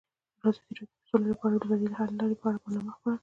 ازادي 0.47 0.71
راډیو 0.77 0.85
د 0.91 1.01
سوله 1.09 1.27
لپاره 1.33 1.55
د 1.57 1.61
بدیل 1.69 1.93
حل 1.99 2.11
لارې 2.19 2.35
په 2.39 2.45
اړه 2.49 2.59
برنامه 2.63 2.91
خپاره 2.97 3.15
کړې. 3.17 3.19